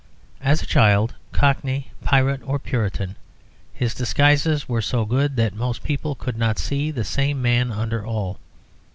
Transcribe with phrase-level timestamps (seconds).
[0.41, 3.15] As child, cockney, pirate, or Puritan,
[3.71, 8.03] his disguises were so good that most people could not see the same man under
[8.03, 8.39] all.